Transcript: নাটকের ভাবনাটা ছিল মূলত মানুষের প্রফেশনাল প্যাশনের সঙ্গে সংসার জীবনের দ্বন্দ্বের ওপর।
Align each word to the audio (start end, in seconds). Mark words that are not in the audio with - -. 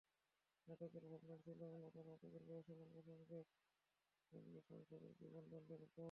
নাটকের 0.67 1.03
ভাবনাটা 1.03 1.37
ছিল 1.45 1.59
মূলত 1.73 1.95
মানুষের 1.99 2.31
প্রফেশনাল 2.39 2.89
প্যাশনের 2.95 3.45
সঙ্গে 4.33 4.59
সংসার 4.69 5.01
জীবনের 5.19 5.45
দ্বন্দ্বের 5.51 5.81
ওপর। 5.81 5.99